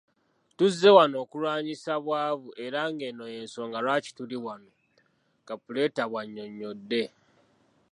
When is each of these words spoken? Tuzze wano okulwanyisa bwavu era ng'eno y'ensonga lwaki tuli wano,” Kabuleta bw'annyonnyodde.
Tuzze 0.57 0.89
wano 0.97 1.15
okulwanyisa 1.23 1.93
bwavu 2.05 2.49
era 2.65 2.81
ng'eno 2.91 3.25
y'ensonga 3.33 3.79
lwaki 3.85 4.09
tuli 4.17 4.37
wano,” 4.45 4.71
Kabuleta 5.47 6.03
bw'annyonnyodde. 6.11 7.03